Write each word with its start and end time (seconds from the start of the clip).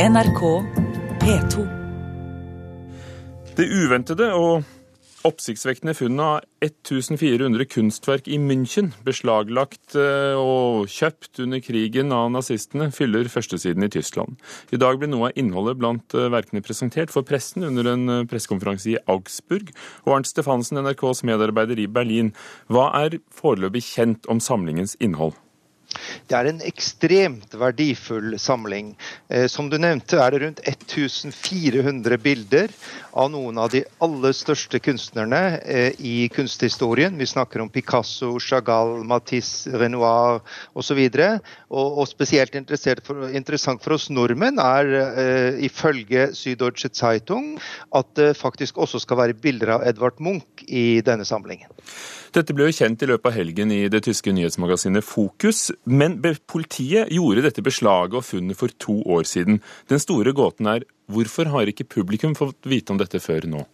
NRK 0.00 0.40
P2. 1.20 1.64
Det 3.56 3.66
uventede 3.68 4.30
og 4.32 4.62
oppsiktsvekkende 5.28 5.92
funnet 5.92 6.22
av 6.24 6.46
1400 6.64 7.66
kunstverk 7.68 8.30
i 8.32 8.38
München, 8.40 8.94
beslaglagt 9.04 9.98
eh, 10.00 10.38
og 10.40 10.88
kjøpt 10.88 11.42
under 11.44 11.60
krigen 11.60 12.14
av 12.16 12.30
nazistene, 12.32 12.88
fyller 12.96 13.28
førstesiden 13.28 13.84
i 13.84 13.90
Tyskland. 13.92 14.40
I 14.72 14.80
dag 14.80 15.02
ble 15.02 15.10
noe 15.12 15.28
av 15.28 15.36
innholdet 15.42 15.76
blant 15.82 16.16
eh, 16.16 16.30
verkene 16.32 16.64
presentert 16.64 17.12
for 17.12 17.28
pressen 17.28 17.68
under 17.68 17.92
en 17.92 18.08
eh, 18.08 18.24
pressekonferanse 18.30 18.94
i 18.94 18.98
Augsburg. 19.04 19.68
Og 20.06 20.16
Arnt 20.16 20.32
Stefansen, 20.32 20.80
NRKs 20.80 21.26
medarbeider 21.28 21.76
i 21.76 21.90
Berlin, 21.92 22.32
hva 22.72 22.88
er 23.04 23.20
foreløpig 23.36 23.84
kjent 23.90 24.32
om 24.32 24.40
samlingens 24.40 24.96
innhold? 24.96 25.36
Det 26.30 26.36
er 26.36 26.48
en 26.50 26.60
ekstremt 26.62 27.54
verdifull 27.58 28.36
samling. 28.38 28.92
Eh, 29.28 29.46
som 29.50 29.70
du 29.70 29.76
nevnte 29.80 30.20
er 30.22 30.34
det 30.34 30.42
rundt 30.44 30.62
1400 30.66 32.18
bilder 32.22 32.74
av 33.12 33.30
noen 33.32 33.58
av 33.58 33.70
de 33.72 33.82
aller 34.04 34.34
største 34.36 34.78
kunstnerne 34.82 35.42
eh, 35.64 35.98
i 35.98 36.28
kunsthistorien. 36.32 37.16
Vi 37.18 37.26
snakker 37.26 37.62
om 37.62 37.70
Picasso, 37.72 38.36
Chagall, 38.38 39.00
Matisse, 39.04 39.72
Renoir 39.74 40.40
osv. 40.78 41.00
Og, 41.00 41.98
og 42.00 42.06
spesielt 42.08 42.54
for, 43.06 43.26
interessant 43.34 43.82
for 43.82 43.96
oss 43.96 44.08
nordmenn 44.10 44.60
er 44.62 44.90
uh, 44.90 45.58
ifølge 45.62 46.30
Süddeutsche 46.36 46.90
Zeitung 46.94 47.56
at 47.96 48.08
det 48.18 48.32
faktisk 48.38 48.78
også 48.78 49.00
skal 49.02 49.20
være 49.20 49.38
bilder 49.38 49.76
av 49.76 49.86
Edvard 49.88 50.20
Munch 50.22 50.64
i 50.66 51.00
denne 51.04 51.26
samlingen. 51.28 51.70
Dette 52.30 52.54
ble 52.54 52.68
jo 52.68 52.74
kjent 52.74 53.02
i 53.02 53.08
løpet 53.10 53.26
av 53.26 53.34
helgen 53.34 53.72
i 53.74 53.80
det 53.90 54.04
tyske 54.06 54.30
nyhetsmagasinet 54.34 55.02
Fokus. 55.06 55.70
Men 55.90 56.20
politiet 56.22 57.10
gjorde 57.10 57.42
dette 57.42 57.64
beslaget 57.66 58.14
og 58.20 58.26
funnet 58.26 58.58
for 58.58 58.70
to 58.78 59.00
år 59.10 59.26
siden. 59.26 59.58
Den 59.90 60.02
store 60.02 60.32
gåten 60.36 60.68
er 60.70 60.86
hvorfor 61.10 61.50
har 61.50 61.70
ikke 61.70 61.88
publikum 61.98 62.36
fått 62.38 62.68
vite 62.70 62.94
om 62.94 63.00
dette 63.00 63.18
før 63.22 63.48
nå? 63.50 63.64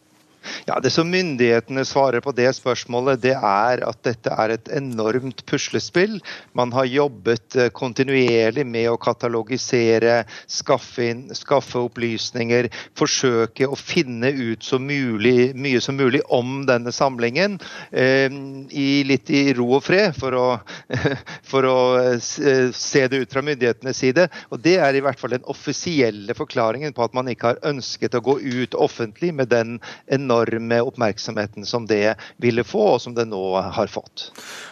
Ja, 0.67 0.81
Det 0.81 0.91
som 0.91 1.11
myndighetene 1.11 1.85
svarer 1.87 2.23
på 2.25 2.33
det 2.37 2.49
spørsmålet, 2.57 3.21
det 3.23 3.35
er 3.37 3.83
at 3.87 4.01
dette 4.07 4.33
er 4.33 4.55
et 4.55 4.71
enormt 4.75 5.45
puslespill. 5.47 6.19
Man 6.57 6.73
har 6.75 6.89
jobbet 6.91 7.57
eh, 7.57 7.71
kontinuerlig 7.75 8.67
med 8.67 8.91
å 8.91 8.99
katalogisere, 9.01 10.25
skaffe, 10.51 11.11
inn, 11.11 11.23
skaffe 11.37 11.81
opplysninger, 11.87 12.71
forsøke 12.99 13.69
å 13.69 13.79
finne 13.79 14.33
ut 14.33 14.65
så 14.67 14.81
mulig, 14.83 15.53
mye 15.55 15.83
som 15.85 15.99
mulig 15.99 16.23
om 16.35 16.65
denne 16.69 16.93
samlingen. 16.95 17.59
Eh, 17.91 18.31
i, 18.71 19.05
litt 19.07 19.31
i 19.31 19.53
ro 19.57 19.69
og 19.79 19.85
fred, 19.87 20.17
for 20.19 20.37
å, 20.39 20.47
for 21.51 21.71
å 21.71 21.79
eh, 22.01 22.71
se 22.75 23.07
det 23.07 23.23
ut 23.25 23.33
fra 23.33 23.45
myndighetenes 23.47 24.03
side. 24.03 24.29
Og 24.51 24.63
Det 24.63 24.79
er 24.83 24.97
i 24.97 25.05
hvert 25.05 25.21
fall 25.21 25.37
den 25.37 25.47
offisielle 25.51 26.35
forklaringen 26.37 26.95
på 26.97 27.05
at 27.07 27.15
man 27.17 27.31
ikke 27.31 27.53
har 27.53 27.63
ønsket 27.67 28.17
å 28.19 28.25
gå 28.25 28.39
ut 28.43 28.75
offentlig 28.75 29.33
med 29.37 29.51
den 29.53 29.79
enorme 30.13 30.36
enorme 30.37 30.81
oppmerksomheten 30.85 31.67
som 31.67 31.87
det 31.87 32.17
ville 32.43 32.65
få, 32.65 32.97
og 32.97 33.01
som 33.01 33.15
det 33.15 33.27
nå 33.29 33.43
har 33.57 33.89
fått. 33.89 34.31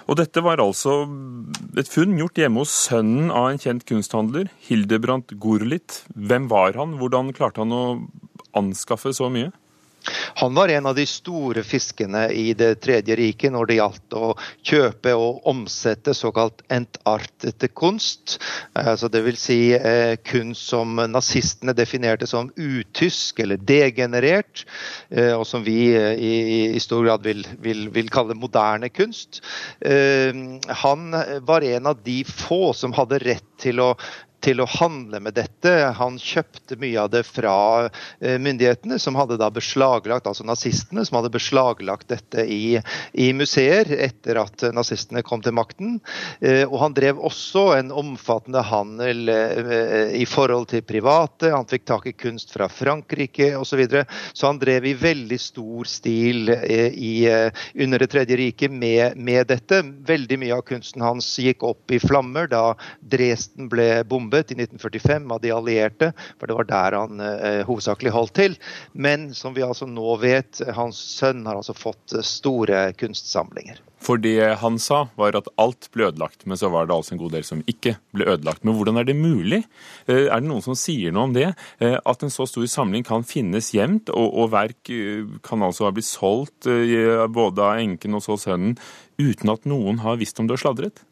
Og 0.08 0.18
Dette 0.20 0.42
var 0.44 0.62
altså 0.62 1.04
et 1.78 1.88
funn 1.88 2.16
gjort 2.18 2.38
hjemme 2.38 2.64
hos 2.64 2.74
sønnen 2.88 3.30
av 3.30 3.50
en 3.50 3.60
kjent 3.60 3.84
kunsthandler, 3.88 4.50
Hildebrandt 4.68 5.36
Gorlitt. 5.40 6.04
Hvem 6.14 6.48
var 6.52 6.76
han? 6.78 6.98
Hvordan 7.00 7.32
klarte 7.36 7.64
han 7.64 7.72
å 7.74 7.84
anskaffe 8.54 9.14
så 9.14 9.30
mye? 9.32 9.52
Han 10.40 10.54
var 10.54 10.68
en 10.68 10.86
av 10.86 10.94
de 10.94 11.06
store 11.06 11.62
fiskene 11.66 12.26
i 12.32 12.52
Det 12.58 12.74
tredje 12.84 13.16
riket 13.16 13.52
når 13.54 13.68
det 13.70 13.78
gjaldt 13.78 14.16
å 14.18 14.32
kjøpe 14.66 15.14
og 15.18 15.46
omsette 15.50 16.14
såkalt 16.16 16.64
entartete 16.72 17.70
kunst. 17.72 18.38
Altså 18.78 19.08
Dvs. 19.12 19.40
Si, 19.44 19.58
eh, 19.76 20.16
kunst 20.24 20.70
som 20.70 20.96
nazistene 20.96 21.74
definerte 21.76 22.26
som 22.26 22.50
utysk 22.56 23.42
eller 23.44 23.60
degenerert, 23.60 24.64
eh, 25.10 25.32
og 25.36 25.46
som 25.48 25.64
vi 25.66 25.92
eh, 25.94 26.14
i, 26.16 26.34
i, 26.74 26.80
stor 26.82 27.04
grad 27.04 27.24
vil, 27.26 27.44
vil, 27.60 27.88
vil, 27.92 28.10
kalle 28.12 28.36
moderne 28.38 28.88
kunst. 28.92 29.42
Eh, 29.84 30.32
han 30.84 31.18
var 31.44 31.66
en 31.66 31.90
av 31.92 32.00
de 32.04 32.22
få 32.24 32.72
som 32.76 32.94
hadde 32.96 33.20
rett 33.24 33.50
til 33.60 33.82
å 33.84 33.94
til 34.44 34.60
å 34.60 34.68
handle 34.68 35.20
med 35.24 35.36
dette. 35.38 35.72
Han 35.98 36.18
kjøpte 36.20 36.76
mye 36.80 37.00
av 37.00 37.10
det 37.14 37.22
fra 37.26 37.56
eh, 37.86 38.36
myndighetene, 38.42 38.98
som 39.00 39.16
hadde 39.18 39.38
da 39.40 39.48
beslaglagt, 39.52 40.28
altså 40.28 40.44
nazistene, 40.46 41.04
som 41.06 41.18
hadde 41.18 41.32
beslaglagt 41.34 42.10
dette 42.12 42.44
i, 42.44 42.76
i 43.12 43.30
museer 43.36 43.88
etter 43.94 44.40
at 44.42 44.66
nazistene 44.76 45.24
kom 45.24 45.42
til 45.44 45.56
makten. 45.56 45.98
Eh, 46.44 46.64
og 46.66 46.78
han 46.82 46.96
drev 46.96 47.22
også 47.24 47.66
en 47.78 47.92
omfattende 47.94 48.64
handel 48.68 49.32
eh, 49.32 50.12
i 50.20 50.26
forhold 50.28 50.68
til 50.74 50.84
private. 50.86 51.52
Han 51.54 51.68
fikk 51.70 51.88
tak 51.88 52.08
i 52.10 52.16
kunst 52.16 52.52
fra 52.54 52.68
Frankrike 52.68 53.52
osv. 53.56 53.72
Så, 53.74 53.78
videre. 53.80 54.04
så 54.38 54.46
han 54.52 54.58
drev 54.62 54.84
i 54.86 54.92
veldig 54.94 55.36
stor 55.42 55.88
stil 55.90 56.46
i, 56.54 57.26
under 57.82 57.98
Det 57.98 58.06
tredje 58.12 58.36
riket 58.38 58.70
med, 58.70 59.16
med 59.18 59.48
dette. 59.50 59.80
Veldig 60.06 60.38
mye 60.44 60.54
av 60.54 60.62
kunsten 60.68 61.02
hans 61.02 61.32
gikk 61.42 61.64
opp 61.66 61.90
i 61.90 61.98
flammer 61.98 62.46
da 62.52 62.76
Dresden 63.02 63.66
ble 63.72 64.04
bombet 64.06 64.33
bombet 64.34 64.50
i 64.50 64.54
1945 64.54 65.32
av 65.32 65.40
de 65.40 65.50
allierte, 65.50 66.12
for 66.38 66.46
det 66.46 66.54
var 66.58 66.68
der 66.68 66.98
han 66.98 67.20
eh, 67.20 67.62
hovedsakelig 67.66 68.12
holdt 68.12 68.34
til. 68.34 68.56
Men 68.92 69.32
som 69.34 69.54
vi 69.54 69.62
altså 69.62 69.86
nå 69.86 70.16
vet, 70.22 70.62
hans 70.74 70.98
sønn 70.98 71.46
har 71.46 71.56
altså 71.56 71.74
fått 71.74 72.14
eh, 72.14 72.24
store 72.24 72.92
kunstsamlinger. 72.98 73.80
For 74.04 74.20
det 74.20 74.58
han 74.60 74.76
sa, 74.78 75.06
var 75.16 75.36
at 75.38 75.48
alt 75.56 75.88
ble 75.94 76.10
ødelagt, 76.10 76.44
men 76.44 76.58
så 76.60 76.68
var 76.68 76.86
det 76.86 76.94
altså 76.94 77.14
en 77.14 77.22
god 77.22 77.32
del 77.32 77.46
som 77.46 77.62
ikke 77.70 77.94
ble 78.12 78.26
ødelagt. 78.34 78.64
Men 78.64 78.76
hvordan 78.76 79.00
er 79.00 79.06
det 79.08 79.16
mulig? 79.16 79.62
Eh, 80.06 80.26
er 80.26 80.42
det 80.42 80.50
noen 80.50 80.64
som 80.64 80.76
sier 80.76 81.14
noe 81.14 81.30
om 81.30 81.36
det? 81.36 81.52
Eh, 81.78 81.96
at 81.96 82.26
en 82.26 82.34
så 82.34 82.48
stor 82.50 82.66
samling 82.68 83.06
kan 83.06 83.24
finnes 83.24 83.72
gjemt, 83.74 84.12
og, 84.12 84.28
og 84.34 84.52
verk 84.52 84.92
kan 85.46 85.64
altså 85.64 85.86
ha 85.86 85.94
blitt 85.94 86.08
solgt 86.08 86.66
både 86.66 87.64
av 87.64 87.80
enken 87.80 88.18
og 88.18 88.22
så 88.24 88.36
sønnen, 88.40 88.76
uten 89.20 89.52
at 89.52 89.66
noen 89.68 90.02
har 90.02 90.18
visst 90.20 90.40
om 90.42 90.48
det 90.48 90.58
og 90.58 90.64
sladret? 90.64 91.04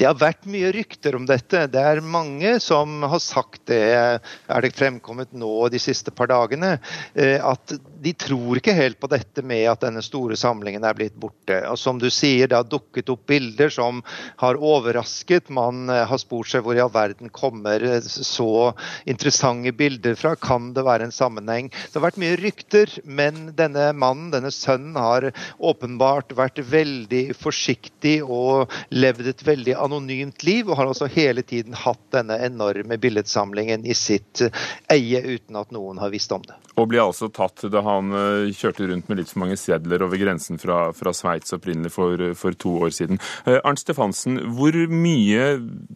Det 0.00 0.06
har 0.08 0.16
vært 0.16 0.46
mye 0.48 0.70
rykter 0.72 1.12
om 1.18 1.26
dette. 1.28 1.66
Det 1.68 1.80
er 1.84 1.98
mange 2.00 2.54
som 2.64 3.02
har 3.04 3.20
sagt 3.20 3.66
det, 3.68 3.80
er 3.92 4.64
det 4.64 4.70
fremkommet 4.72 5.34
nå 5.36 5.68
de 5.68 5.80
siste 5.82 6.08
par 6.16 6.30
dagene, 6.30 6.78
eh, 7.12 7.36
at 7.36 7.74
de 8.00 8.12
tror 8.16 8.58
ikke 8.58 8.74
helt 8.76 9.00
på 9.00 9.10
dette 9.12 9.42
med 9.46 9.66
at 9.70 9.82
denne 9.84 10.02
store 10.04 10.36
samlingen 10.38 10.84
er 10.86 10.96
blitt 10.96 11.16
borte. 11.20 11.58
Og 11.68 11.78
som 11.78 11.98
du 12.00 12.08
sier, 12.12 12.48
det 12.48 12.56
har 12.56 12.68
dukket 12.68 13.10
opp 13.12 13.26
bilder 13.28 13.72
som 13.72 14.00
har 14.40 14.56
overrasket. 14.56 15.50
Man 15.52 15.90
eh, 15.92 16.06
har 16.08 16.20
spurt 16.20 16.50
seg 16.52 16.64
hvor 16.64 16.78
i 16.78 16.82
all 16.82 16.92
verden 16.94 17.32
kommer 17.34 17.84
så 18.00 18.72
interessante 19.04 19.74
bilder 19.76 20.16
fra. 20.18 20.34
Kan 20.40 20.72
det 20.76 20.86
være 20.86 21.08
en 21.08 21.14
sammenheng? 21.14 21.70
Det 21.70 21.98
har 21.98 22.06
vært 22.06 22.20
mye 22.22 22.38
rykter, 22.40 22.96
men 23.04 23.50
denne 23.58 23.90
mannen, 23.92 24.30
denne 24.34 24.52
sønnen, 24.54 24.96
har 25.00 25.30
åpenbart 25.58 26.32
vært 26.36 26.62
veldig 26.70 27.24
forsiktig 27.38 28.18
og 28.24 28.72
levd 28.94 29.32
et 29.34 29.44
veldig 29.46 29.76
anonymt 29.80 30.44
liv, 30.46 30.68
og 30.68 30.80
har 30.80 30.90
altså 30.90 31.10
hele 31.12 31.44
tiden 31.46 31.76
hatt 31.76 32.02
denne 32.14 32.38
enorme 32.48 32.98
billedsamlingen 33.00 33.84
i 33.84 33.96
sitt 33.96 34.42
eie 34.90 35.22
uten 35.26 35.60
at 35.60 35.72
noen 35.74 36.00
har 36.00 36.12
visst 36.12 36.32
om 36.32 36.44
det. 36.46 36.56
Og 36.80 36.88
ble 36.88 37.02
altså 37.02 37.28
tatt 37.34 37.66
da 37.72 37.82
han 37.84 38.14
eh, 38.16 38.50
kjørte 38.56 38.88
rundt 38.88 39.10
med 39.10 39.20
litt 39.20 39.32
for 39.32 39.42
mange 39.42 39.58
sedler 39.60 40.04
over 40.06 40.20
grensen 40.20 40.60
fra, 40.60 40.90
fra 40.96 41.12
Sveits 41.16 41.52
opprinnelig 41.56 41.92
for, 41.92 42.24
for, 42.38 42.56
to 42.56 42.76
år 42.86 42.94
siden. 42.96 43.20
Eh, 43.44 43.58
Arnt 43.60 43.82
Stefansen, 43.82 44.40
hvor 44.56 44.76
mye 44.88 45.44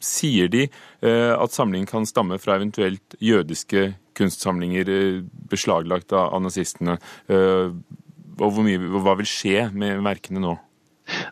sier 0.05 0.50
de 0.53 0.67
eh, 0.69 1.33
at 1.33 1.56
samlingen 1.56 1.89
kan 1.89 2.09
stamme 2.09 2.39
fra 2.43 2.59
eventuelt 2.59 3.17
jødiske 3.22 3.93
kunstsamlinger 4.15 4.87
beslaglagt 5.50 6.12
av 6.15 6.39
nazistene? 6.45 6.95
Og 7.34 8.61
mye, 8.62 8.78
hva 9.03 9.16
vil 9.19 9.27
skje 9.27 9.65
med 9.75 10.05
verkene 10.06 10.43
nå? 10.43 10.55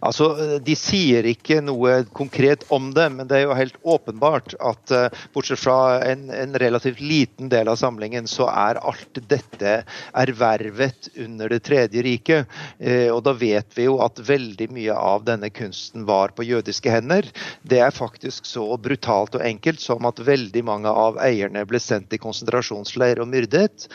Altså, 0.03 0.59
De 0.65 0.75
sier 0.79 1.27
ikke 1.31 1.61
noe 1.63 2.03
konkret 2.15 2.65
om 2.75 2.91
det, 2.95 3.07
men 3.15 3.29
det 3.31 3.39
er 3.39 3.45
jo 3.47 3.57
helt 3.57 3.79
åpenbart 3.87 4.57
at 4.59 4.95
uh, 4.95 5.23
bortsett 5.35 5.61
fra 5.63 5.77
en, 6.09 6.27
en, 6.35 6.57
relativt 6.59 7.01
liten 7.03 7.51
del 7.53 7.71
av 7.71 7.79
samlingen, 7.79 8.27
så 8.31 8.49
er 8.51 8.81
alt 8.83 9.21
dette 9.31 9.77
ervervet 10.19 11.11
under 11.23 11.53
Det 11.53 11.61
tredje 11.67 12.03
riket. 12.03 12.51
Uh, 12.83 13.13
og 13.15 13.23
da 13.29 13.35
vet 13.39 13.79
vi 13.79 13.87
jo 13.87 14.01
at 14.03 14.19
veldig 14.27 14.69
mye 14.75 14.97
av 14.97 15.27
denne 15.29 15.53
kunsten 15.55 16.07
var 16.09 16.35
på 16.35 16.47
jødiske 16.49 16.91
hender. 16.91 17.29
Det 17.63 17.79
er 17.85 17.95
faktisk 17.95 18.49
så 18.49 18.67
brutalt 18.83 19.39
og 19.39 19.47
enkelt 19.47 19.83
som 19.83 20.11
at 20.11 20.23
veldig 20.23 20.65
mange 20.67 20.91
av 20.91 21.21
eierne 21.23 21.63
ble 21.69 21.79
sendt 21.83 22.15
i 22.15 22.21
konsentrasjonsleir 22.23 23.23
og 23.23 23.31
myrdet. 23.31 23.87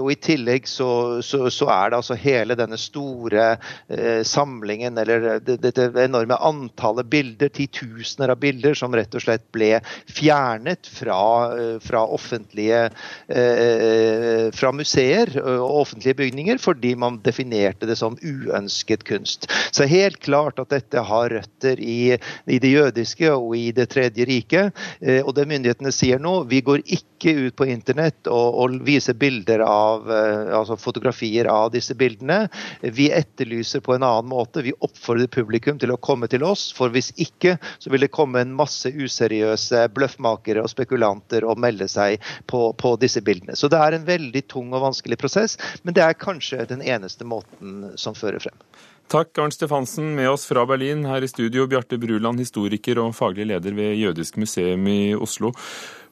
Og 0.00 0.08
I 0.12 0.18
tillegg 0.22 0.68
så, 0.70 1.20
så, 1.24 1.44
så, 1.52 1.68
er 1.72 1.92
det 1.92 1.98
altså 1.98 2.16
hele 2.18 2.56
denne 2.58 2.78
store 2.80 3.46
samlingen 4.28 5.01
eller 5.02 5.40
dette 5.42 5.88
enorme 6.02 6.36
antallet 6.36 7.08
bilder, 7.12 7.50
titusener 7.52 8.32
av 8.32 8.40
bilder, 8.42 8.74
som 8.78 8.94
rett 8.96 9.14
og 9.14 9.24
slett 9.24 9.44
ble 9.54 9.74
fjernet 10.10 10.88
fra, 10.88 11.18
fra 11.82 12.04
offentlige 12.06 12.84
fra 14.56 14.72
museer 14.74 15.30
og 15.40 15.82
offentlige 15.82 16.16
bygninger 16.18 16.58
fordi 16.62 16.92
man 16.98 17.18
definerte 17.24 17.86
det 17.88 17.96
som 17.98 18.16
uønsket 18.20 19.04
kunst. 19.08 19.48
Så 19.74 19.86
helt 19.88 20.20
klart 20.24 20.60
at 20.62 20.72
dette 20.72 21.02
har 21.06 21.32
røtter 21.32 21.80
i, 21.80 22.14
i 22.46 22.58
det 22.62 22.72
jødiske 22.72 23.32
og 23.32 23.56
i 23.58 23.70
Det 23.72 23.88
tredje 23.92 24.24
riket. 24.28 24.76
Og 25.24 25.32
det 25.36 25.46
myndighetene 25.48 25.92
sier 25.94 26.20
nå, 26.22 26.42
vi 26.50 26.60
går 26.64 26.82
ikke 26.84 27.34
ut 27.46 27.56
på 27.58 27.68
internett 27.70 28.28
og, 28.30 28.58
og 28.62 28.76
viser 28.86 29.16
bilder 29.18 29.64
av, 29.64 30.08
altså 30.08 30.76
fotografier 30.80 31.48
av 31.50 31.72
disse 31.74 31.96
bildene. 31.98 32.46
Vi 32.82 33.10
etterlyser 33.14 33.82
på 33.84 33.96
en 33.96 34.06
annen 34.06 34.30
måte. 34.30 34.64
Vi 34.64 34.74
oppfordrer 34.92 35.30
publikum 35.32 35.80
til 35.80 35.92
å 35.92 35.98
komme 36.00 36.28
til 36.30 36.44
oss, 36.46 36.68
for 36.76 36.92
hvis 36.92 37.10
ikke 37.20 37.56
så 37.82 37.92
vil 37.92 38.04
det 38.04 38.12
komme 38.14 38.44
en 38.44 38.54
masse 38.56 38.92
useriøse 38.92 39.86
bløffmakere 39.96 40.62
og 40.62 40.70
spekulanter 40.72 41.46
og 41.48 41.60
melde 41.62 41.88
seg 41.90 42.22
på, 42.50 42.70
på 42.78 42.94
disse 43.02 43.24
bildene. 43.24 43.56
Så 43.58 43.70
det 43.72 43.80
er 43.80 43.96
en 43.96 44.06
veldig 44.08 44.46
tung 44.52 44.72
og 44.72 44.84
vanskelig 44.86 45.18
prosess, 45.20 45.58
men 45.82 45.96
det 45.96 46.04
er 46.04 46.18
kanskje 46.18 46.68
den 46.70 46.84
eneste 46.84 47.26
måten 47.28 47.92
som 48.00 48.16
fører 48.18 48.42
frem. 48.42 48.58
Takk, 49.12 49.34
Arnt 49.42 49.56
Stefansen, 49.56 50.14
med 50.16 50.30
oss 50.30 50.46
fra 50.48 50.62
Berlin. 50.68 51.04
Her 51.04 51.24
i 51.24 51.28
studio, 51.28 51.66
Bjarte 51.68 51.98
Bruland, 52.00 52.40
historiker 52.40 53.00
og 53.02 53.12
faglig 53.16 53.48
leder 53.50 53.74
ved 53.76 53.98
Jødisk 53.98 54.38
museum 54.40 54.86
i 54.88 55.12
Oslo. 55.12 55.52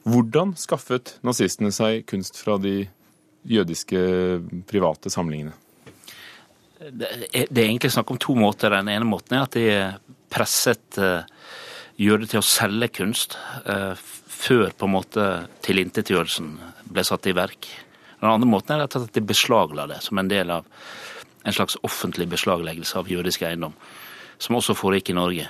Hvordan 0.05 0.53
skaffet 0.59 1.15
nazistene 1.25 1.71
seg 1.73 2.05
kunst 2.09 2.37
fra 2.41 2.59
de 2.61 2.83
jødiske 3.49 4.01
private 4.69 5.09
samlingene? 5.13 5.55
Det 6.81 7.35
er 7.37 7.67
egentlig 7.67 7.91
snakk 7.93 8.09
om 8.09 8.17
to 8.21 8.33
måter. 8.37 8.73
Den 8.73 8.89
ene 8.89 9.05
måten 9.05 9.37
er 9.37 9.45
at 9.45 9.53
de 9.53 9.65
presset 10.33 10.97
eh, 10.97 11.27
jøder 12.01 12.29
til 12.31 12.41
å 12.41 12.45
selge 12.45 12.89
kunst 12.95 13.37
eh, 13.69 13.93
før 14.31 14.71
på 14.73 14.87
en 14.87 14.95
måte 14.95 15.27
tilintetgjørelsen 15.61 16.55
ble 16.89 17.03
satt 17.05 17.27
i 17.29 17.35
verk. 17.37 17.69
Den 18.21 18.31
andre 18.31 18.49
måten 18.49 18.73
er 18.73 18.87
at 18.87 18.97
de 19.13 19.23
beslagla 19.25 19.85
det 19.91 19.99
som 20.05 20.17
en 20.17 20.31
del 20.31 20.53
av 20.53 20.65
en 21.45 21.53
slags 21.53 21.77
offentlig 21.85 22.27
beslagleggelse 22.31 22.97
av 22.97 23.09
jødisk 23.09 23.45
eiendom, 23.45 23.73
som 24.41 24.57
også 24.57 24.77
foregikk 24.77 25.11
i 25.13 25.17
Norge. 25.17 25.45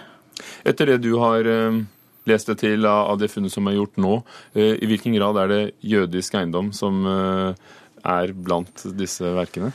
Etter 0.67 0.91
det 0.91 1.01
du 1.05 1.13
har 1.21 1.47
eh, 1.47 1.79
lest 2.27 2.51
deg 2.51 2.59
til 2.59 2.89
av 2.89 3.15
det 3.21 3.31
funnet 3.31 3.55
som 3.55 3.71
er 3.71 3.77
gjort 3.77 4.01
nå, 4.03 4.17
i 4.55 4.87
hvilken 4.87 5.15
grad 5.15 5.39
er 5.41 5.51
det 5.51 5.61
jødisk 5.93 6.35
eiendom 6.37 6.69
som 6.75 7.01
er 7.07 8.33
blant 8.35 8.83
disse 8.99 9.31
verkene? 9.35 9.71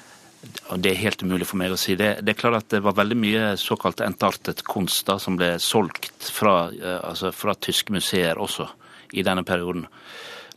Det 0.77 0.91
er 0.91 0.99
helt 0.99 1.23
umulig 1.23 1.47
for 1.47 1.59
meg 1.61 1.73
å 1.73 1.79
si. 1.79 1.95
Det, 1.99 2.21
det 2.27 2.33
er 2.33 2.39
klart 2.39 2.65
at 2.65 2.73
det 2.75 2.83
var 2.85 2.97
veldig 2.99 3.19
mye 3.19 3.45
såkalt 3.61 4.03
entartet 4.05 4.65
kunst 4.67 5.07
da, 5.09 5.19
som 5.23 5.39
ble 5.39 5.55
solgt 5.63 6.31
fra, 6.35 6.57
eh, 6.75 6.99
altså 7.07 7.33
fra, 7.35 7.55
tyske 7.55 7.95
museer 7.95 8.39
også 8.43 8.69
i 9.15 9.25
denne 9.27 9.47
perioden. 9.47 9.87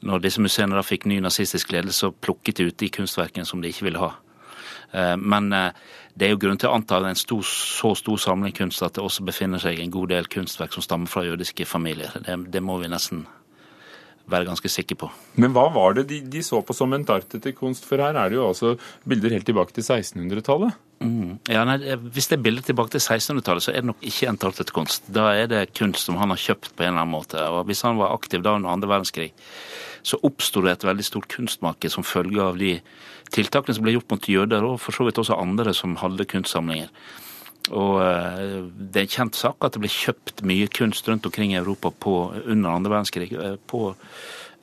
Når 0.06 0.24
disse 0.24 0.42
museene 0.42 0.78
da 0.78 0.86
fikk 0.86 1.06
ny 1.10 1.20
nazistisk 1.24 1.74
ledelse, 1.76 2.08
så 2.08 2.12
plukket 2.12 2.60
de 2.60 2.70
ut 2.70 2.80
de 2.81 2.90
kunstverkene 3.00 3.46
som 3.46 3.62
de 3.62 3.72
ikke 3.72 3.90
ville 3.90 4.02
ha. 4.02 4.14
Eh, 4.92 5.16
men 5.18 5.54
eh, 5.54 5.72
det 6.14 6.28
er 6.28 6.34
jo 6.34 6.42
grunn 6.42 6.60
til 6.60 6.72
å 6.72 6.78
anta 6.78 7.02
en 7.06 7.20
stor, 7.20 7.46
så 7.46 7.94
stor 7.98 8.22
samling 8.22 8.56
kunst 8.56 8.84
at 8.86 8.98
det 8.98 9.06
også 9.06 9.26
befinner 9.28 9.62
seg 9.62 9.80
en 9.80 9.94
god 9.94 10.14
del 10.14 10.30
kunstverk 10.31 10.74
som 10.76 10.86
stammer 10.86 11.12
fra 11.12 11.26
jødiske 11.28 11.70
familier. 11.70 12.18
Det, 12.26 12.40
det 12.50 12.64
må 12.66 12.80
vi 12.81 12.92
nesten 12.92 13.28
være 14.31 14.48
ganske 14.48 14.70
sikker 14.72 14.98
på. 15.00 15.10
Men 15.42 15.54
hva 15.56 15.66
var 15.74 15.98
det 15.98 16.08
de, 16.10 16.20
de 16.22 16.44
så 16.46 16.62
på 16.66 16.76
som 16.78 16.94
entartete 16.96 17.54
kunst? 17.58 17.88
For 17.88 18.02
her 18.02 18.18
er 18.18 18.31
det 18.31 18.40
jo 18.40 18.48
altså 18.48 18.76
bilder 19.10 19.36
helt 19.36 19.48
tilbake 19.50 19.76
til 19.76 19.86
1600-tallet. 19.86 20.78
Mm. 21.00 21.38
Ja, 21.48 21.64
nei, 21.64 21.78
Hvis 22.12 22.28
det 22.28 22.40
er 22.40 22.44
bilder 22.44 22.66
tilbake 22.66 22.92
til 22.96 23.04
1600-tallet, 23.04 23.64
så 23.64 23.72
er 23.74 23.84
det 23.84 23.92
nok 23.92 24.04
ikke 24.04 24.31
entartet 24.31 24.74
kunst. 24.76 25.08
Da 25.16 25.30
er 25.36 25.48
det 25.52 25.64
kunst 25.78 26.06
som 26.06 26.20
han 26.20 26.34
har 26.34 26.42
kjøpt 26.42 26.74
på 26.74 26.84
en 26.84 26.94
eller 26.94 27.06
annen 27.06 27.16
måte. 27.16 27.40
Og 27.48 27.66
Hvis 27.70 27.86
han 27.88 28.00
var 28.02 28.16
aktiv 28.16 28.44
da 28.44 28.58
under 28.60 28.74
andre 28.74 28.92
verdenskrig, 28.92 29.31
så 30.04 30.20
oppsto 30.24 30.64
det 30.64 30.78
et 30.78 30.88
veldig 30.88 31.06
stort 31.06 31.30
kunstmarked 31.31 31.92
som 31.92 32.08
følge 32.08 32.44
av 32.44 32.60
de 32.60 32.78
tiltakene 33.36 33.76
som 33.76 33.86
ble 33.86 33.96
gjort 33.98 34.14
mot 34.14 34.30
jøder, 34.31 34.66
og 34.66 34.80
for 34.81 34.96
så 34.96 35.08
vidt 35.08 35.20
også 35.22 35.38
andre 35.40 35.74
som 35.76 35.98
hadde 36.02 36.28
kunstsamlinger. 36.30 36.92
Og 37.67 38.00
eh, 38.01 38.65
Det 38.71 39.01
er 39.01 39.06
en 39.06 39.15
kjent 39.15 39.38
sak 39.38 39.65
at 39.65 39.75
det 39.75 39.83
ble 39.83 39.91
kjøpt 39.91 40.44
mye 40.47 40.69
kunst 40.73 41.07
rundt 41.09 41.27
omkring 41.27 41.53
i 41.53 41.59
Europa 41.59 41.91
på, 41.91 42.15
under 42.45 42.71
andre 42.71 42.94
verdenskrig. 42.95 43.31
Eh, 43.33 43.57
på 43.69 43.91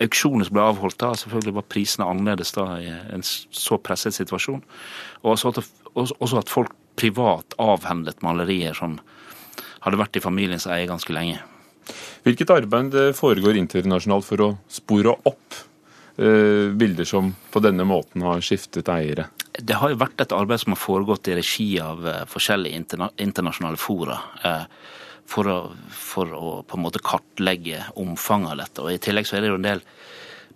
auksjoner 0.03 0.49
som 0.49 0.57
ble 0.57 0.65
avholdt 0.65 0.99
da, 1.01 1.13
selvfølgelig 1.17 1.57
var 1.57 1.69
prisene 1.73 2.09
annerledes 2.09 2.53
da 2.57 2.67
i 2.83 2.91
en 3.17 3.25
så 3.25 3.79
presset 3.81 4.17
situasjon. 4.17 4.65
Og 5.23 5.31
også 5.37 5.55
at, 5.55 5.63
også 5.95 6.41
at 6.43 6.53
folk 6.53 6.75
privat 6.97 7.57
avhendet 7.61 8.25
malerier 8.25 8.77
som 8.77 8.99
hadde 9.85 10.01
vært 10.01 10.19
i 10.19 10.25
familiens 10.25 10.67
eie 10.69 10.89
ganske 10.89 11.13
lenge. 11.15 11.39
Hvilket 12.27 12.51
arbeid 12.51 12.97
foregår 13.15 13.59
internasjonalt 13.61 14.27
for 14.27 14.43
å 14.43 14.49
spore 14.73 15.15
opp 15.29 15.59
eh, 16.19 16.73
bilder 16.75 17.07
som 17.07 17.31
på 17.53 17.63
denne 17.63 17.87
måten 17.87 18.25
har 18.27 18.43
skiftet 18.45 18.91
eiere? 18.91 19.29
Det 19.59 19.79
har 19.81 19.93
jo 19.93 20.01
vært 20.01 20.21
et 20.21 20.35
arbeid 20.37 20.63
som 20.63 20.75
har 20.75 20.81
foregått 20.81 21.31
i 21.31 21.37
regi 21.39 21.71
av 21.81 22.07
eh, 22.07 22.23
forskjellige 22.29 22.77
interna 22.77 23.11
internasjonale 23.23 23.81
fora. 23.81 24.19
Eh, 24.45 24.65
for 25.27 25.49
å, 25.51 25.57
for 25.91 26.35
å, 26.37 26.51
på 26.63 26.79
en 26.79 26.85
måte 26.85 27.03
kartlegge 27.03 27.81
omfanget 27.99 28.53
av 28.53 28.61
dette. 28.63 28.85
Og 28.85 28.95
I 28.95 29.01
tillegg 29.03 29.27
så 29.27 29.39
er 29.39 29.45
det 29.45 29.51
jo 29.51 29.59
en 29.59 29.67
del 29.67 29.83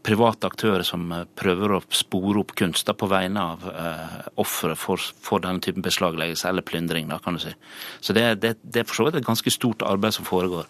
private 0.06 0.48
aktører 0.48 0.84
som 0.86 1.10
eh, 1.12 1.26
prøver 1.36 1.76
å 1.76 1.82
spore 1.92 2.42
opp 2.42 2.54
kunster 2.58 2.96
på 2.96 3.08
vegne 3.10 3.44
av 3.54 3.66
eh, 3.70 4.18
ofre 4.40 4.76
for, 4.78 5.02
for, 5.22 5.42
denne 5.44 5.62
typen 5.64 5.84
beslagleggelse 5.84 6.48
eller 6.48 6.66
plyndring. 6.66 7.10
da, 7.10 7.20
kan 7.22 7.36
du 7.36 7.42
si. 7.42 7.52
Så 8.00 8.16
det, 8.16 8.26
det, 8.44 8.56
det 8.62 8.82
er 8.82 8.88
for 8.88 9.00
så 9.00 9.08
vidt 9.08 9.20
et 9.20 9.28
ganske 9.28 9.54
stort 9.54 9.84
arbeid 9.86 10.16
som 10.16 10.28
foregår. 10.28 10.68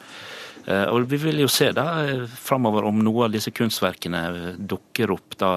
Eh, 0.66 0.86
og 0.92 1.06
Vi 1.10 1.18
vil 1.20 1.40
jo 1.42 1.48
se 1.50 1.70
da 1.76 1.86
eh, 2.04 2.24
framover 2.28 2.84
om 2.88 3.00
noen 3.02 3.28
av 3.28 3.34
disse 3.34 3.52
kunstverkene 3.54 4.22
eh, 4.28 4.48
dukker 4.58 5.12
opp 5.14 5.36
da 5.40 5.50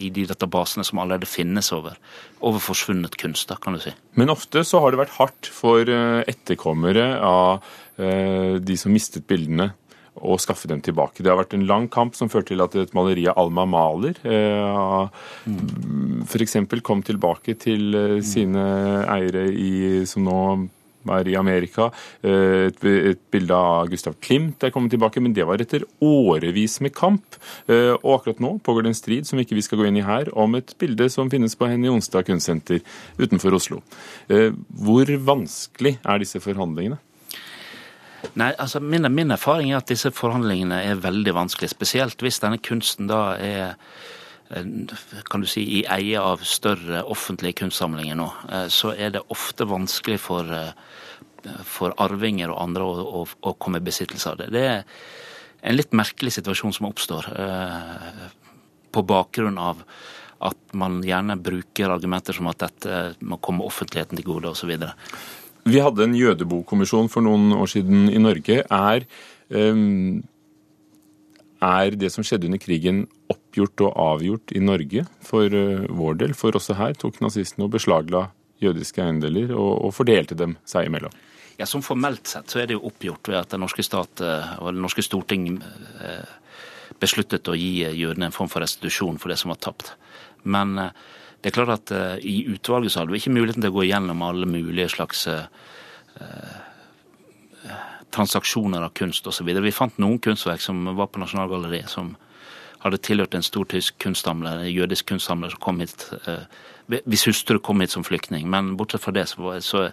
i 0.00 0.10
de 0.14 0.26
databasene 0.30 0.84
som 0.86 1.00
allerede 1.02 1.28
finnes 1.30 1.72
over, 1.76 1.98
over 2.40 2.62
forsvunnet 2.62 3.16
kunst. 3.20 3.48
da, 3.50 3.58
kan 3.60 3.76
du 3.76 3.80
si. 3.82 3.92
Men 4.18 4.32
ofte 4.32 4.64
så 4.66 4.76
har 4.82 4.88
det 4.92 5.02
vært 5.04 5.18
hardt 5.18 5.50
for 5.54 5.90
etterkommere 5.90 7.12
av 7.24 7.62
de 8.00 8.76
som 8.80 8.92
mistet 8.94 9.26
bildene 9.28 9.70
å 10.16 10.38
skaffe 10.40 10.68
dem 10.70 10.80
tilbake. 10.82 11.22
Det 11.22 11.30
har 11.30 11.38
vært 11.38 11.54
en 11.54 11.66
lang 11.68 11.86
kamp 11.92 12.16
som 12.16 12.30
førte 12.32 12.54
til 12.54 12.64
at 12.64 12.74
et 12.80 12.94
maleri 12.96 13.26
av 13.30 13.38
Alma 13.42 13.66
Maler 13.68 14.16
mm. 14.24 16.24
f.eks. 16.26 16.56
kom 16.86 17.04
tilbake 17.06 17.54
til 17.60 17.94
sine 18.26 18.64
eiere 19.04 19.46
i, 19.52 19.72
som 20.08 20.24
nå 20.26 20.40
er 21.08 21.28
i 21.28 21.36
Amerika. 21.38 21.88
Eh, 22.22 22.68
et, 22.68 22.84
et 22.84 23.22
bilde 23.32 23.56
av 23.56 23.90
Gustav 23.92 24.16
Klimt 24.22 24.62
er 24.64 24.72
kommet 24.74 24.92
tilbake, 24.94 25.22
men 25.22 25.34
det 25.36 25.46
var 25.48 25.62
etter 25.62 25.86
årevis 26.04 26.80
med 26.84 26.94
kamp. 26.96 27.38
Eh, 27.70 27.94
og 27.96 28.18
akkurat 28.18 28.42
nå 28.44 28.56
pågår 28.64 28.86
det 28.86 28.92
en 28.92 29.00
strid 29.00 29.28
som 29.28 29.40
ikke 29.40 29.56
vi 29.58 29.64
skal 29.66 29.80
gå 29.80 29.88
inn 29.88 30.00
i 30.00 30.06
her, 30.06 30.32
om 30.38 30.58
et 30.58 30.74
bilde 30.80 31.08
som 31.12 31.30
finnes 31.32 31.56
på 31.56 31.70
Henny 31.70 31.90
Onsdag 31.92 32.28
kunstsenter 32.28 32.82
utenfor 33.20 33.56
Oslo. 33.56 33.82
Eh, 34.28 34.50
hvor 34.82 35.14
vanskelig 35.30 35.98
er 36.04 36.22
disse 36.22 36.42
forhandlingene? 36.44 37.00
Nei, 38.36 38.52
altså 38.60 38.82
min, 38.84 39.08
min 39.14 39.32
erfaring 39.32 39.72
er 39.72 39.80
at 39.80 39.88
disse 39.88 40.12
forhandlingene 40.12 40.82
er 40.90 41.00
veldig 41.00 41.32
vanskelige. 41.34 41.72
Spesielt 41.72 42.20
hvis 42.20 42.40
denne 42.42 42.60
kunsten 42.60 43.08
da 43.08 43.22
er 43.40 43.78
kan 44.50 45.40
du 45.40 45.46
si, 45.46 45.62
i 45.78 45.80
eie 45.86 46.18
av 46.18 46.42
større 46.46 47.04
offentlige 47.06 47.60
kunstsamlinger 47.62 48.18
nå, 48.18 48.26
eh, 48.50 48.66
så 48.72 48.92
er 48.96 49.14
det 49.14 49.22
ofte 49.30 49.66
vanskelig 49.70 50.18
for, 50.18 50.50
eh, 50.50 50.72
for 51.64 51.94
arvinger 52.02 52.50
og 52.50 52.62
andre 52.64 52.86
å, 52.86 53.04
å, 53.20 53.26
å, 53.46 53.54
komme 53.54 53.78
i 53.78 53.86
besittelse 53.86 54.32
av 54.32 54.40
det. 54.40 54.50
Det 54.50 54.64
er 54.66 54.82
en 55.62 55.76
litt 55.76 55.94
merkelig 55.94 56.34
situasjon 56.38 56.74
som 56.74 56.88
oppstår 56.90 57.30
eh, 57.30 58.26
på 58.90 59.04
bakgrunn 59.06 59.58
av 59.60 59.84
at 60.40 60.74
man 60.74 60.98
gjerne 61.04 61.36
bruker 61.38 61.92
argumenter 61.92 62.34
som 62.34 62.48
at 62.50 62.64
dette 62.64 63.00
må 63.20 63.38
komme 63.44 63.66
offentligheten 63.68 64.18
til 64.18 64.26
gode 64.26 64.50
osv. 64.50 64.72
Vi 65.68 65.82
hadde 65.84 66.06
en 66.08 66.16
jødebokkommisjon 66.16 67.10
for 67.12 67.22
noen 67.22 67.52
år 67.54 67.68
siden 67.68 68.08
i 68.08 68.18
Norge. 68.18 68.64
Er, 68.64 69.04
er 71.60 71.98
det 72.00 72.10
som 72.14 72.24
skjedde 72.24 72.48
under 72.48 72.62
krigen 72.62 73.04
oppgjort 73.50 73.82
og 73.82 73.96
avgjort 73.98 74.52
i 74.54 74.62
Norge 74.62 75.04
for 75.26 75.50
uh, 75.50 75.86
vår 75.90 76.20
del? 76.22 76.34
For 76.38 76.54
også 76.54 76.78
her 76.78 76.94
tok 76.94 77.18
nazistene 77.20 77.66
og 77.66 77.74
beslagla 77.74 78.28
jødiske 78.62 79.02
eiendeler 79.02 79.50
og, 79.56 79.86
og, 79.86 79.94
fordelte 79.96 80.36
dem 80.38 80.56
seg 80.68 80.86
imellom. 80.86 81.12
Ja, 81.58 81.66
Som 81.66 81.82
formelt 81.82 82.28
sett 82.28 82.48
så 82.52 82.60
er 82.60 82.68
det 82.68 82.76
jo 82.76 82.86
oppgjort 82.88 83.28
ved 83.28 83.40
at 83.40 83.50
den 83.50 83.64
norske 83.64 83.82
stat 83.82 84.22
uh, 84.22 84.56
og 84.60 84.70
det 84.72 84.84
norske 84.84 85.02
storting 85.02 85.58
uh, 85.58 86.24
besluttet 87.00 87.48
å 87.48 87.56
gi 87.56 87.82
jødene 87.82 88.28
en 88.28 88.36
form 88.36 88.50
for 88.52 88.62
restitusjon 88.62 89.18
for 89.18 89.32
det 89.32 89.38
som 89.40 89.50
var 89.50 89.60
tapt. 89.60 89.94
Men 90.44 90.76
det 90.76 91.48
er 91.48 91.54
klart 91.54 91.72
at 91.72 91.92
i 92.26 92.42
utvalget 92.52 92.92
så 92.92 93.00
hadde 93.00 93.14
vi 93.14 93.20
ikke 93.20 93.32
muligheten 93.32 93.64
til 93.64 93.72
å 93.72 93.76
gå 93.78 93.84
igjennom 93.86 94.24
alle 94.24 94.48
mulige 94.48 94.90
slags 94.92 95.22
transaksjoner 98.12 98.84
av 98.84 98.92
kunst 98.96 99.28
osv. 99.30 99.48
Vi 99.48 99.72
fant 99.72 99.96
noen 100.02 100.20
kunstverk 100.20 100.60
som 100.60 100.82
var 100.98 101.08
på 101.08 101.22
Nasjonalgalleriet 101.22 101.88
som 101.88 102.12
hadde 102.84 103.00
tilhørt 103.04 103.36
en 103.36 103.46
stor 103.46 103.68
tysk 103.70 103.98
kunstsamler, 104.02 104.64
en 104.64 104.72
jødisk 104.72 105.10
kunstsamler 105.12 105.52
som 105.52 105.62
kom 105.62 105.80
hit 105.82 106.06
eh, 106.26 106.44
hvis 106.90 107.26
hustru 107.28 107.60
kom 107.62 107.84
hit 107.84 107.92
som 107.94 108.04
flyktning. 108.06 108.48
Men 108.50 108.74
bortsett 108.78 109.04
fra 109.04 109.14
det, 109.14 109.28
så, 109.30 109.56
så, 109.62 109.88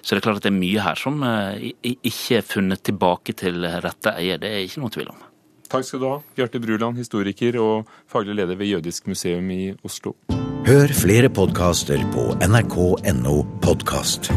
så 0.00 0.14
er 0.14 0.18
det 0.18 0.24
klart 0.24 0.40
at 0.40 0.46
det 0.46 0.52
er 0.52 0.60
mye 0.60 0.84
her 0.84 1.00
som 1.00 1.20
eh, 1.26 1.72
ikke 1.84 2.38
er 2.40 2.46
funnet 2.46 2.84
tilbake 2.88 3.36
til 3.36 3.66
rette 3.84 4.14
eier. 4.16 4.40
Det 4.40 4.52
er 4.52 4.64
ikke 4.64 4.84
noe 4.84 4.94
tvil 4.94 5.12
om. 5.12 5.26
Takk 5.68 5.84
skal 5.84 6.00
du 6.00 6.06
ha, 6.08 6.18
Bjarte 6.36 6.60
Bruland, 6.64 6.96
historiker 6.96 7.58
og 7.60 7.90
faglig 8.08 8.38
leder 8.38 8.56
ved 8.56 8.72
Jødisk 8.72 9.10
museum 9.12 9.50
i 9.52 9.74
Oslo. 9.84 10.14
Hør 10.68 10.94
flere 10.96 11.28
podkaster 11.32 12.00
på 12.14 12.30
nrk.no 12.48 13.36
podkast. 13.64 14.32